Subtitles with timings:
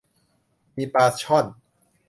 [0.75, 1.45] มีปลาช่อน